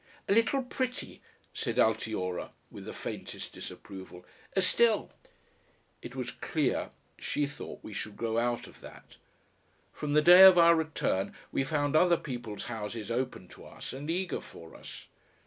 "A 0.27 0.33
little 0.33 0.63
pretty," 0.63 1.21
said 1.53 1.75
Altiora, 1.77 2.49
with 2.71 2.85
the 2.85 2.91
faintest 2.91 3.53
disapproval, 3.53 4.25
"still" 4.57 5.11
It 6.01 6.15
was 6.15 6.31
clear 6.31 6.89
she 7.19 7.45
thought 7.45 7.83
we 7.83 7.93
should 7.93 8.17
grow 8.17 8.39
out 8.39 8.65
of 8.65 8.81
that. 8.81 9.17
From 9.93 10.13
the 10.13 10.23
day 10.23 10.41
of 10.41 10.57
our 10.57 10.73
return 10.75 11.35
we 11.51 11.63
found 11.63 11.95
other 11.95 12.17
people's 12.17 12.63
houses 12.63 13.11
open 13.11 13.47
to 13.49 13.63
us 13.63 13.93
and 13.93 14.09
eager 14.09 14.41
for 14.41 14.75
us. 14.75 15.05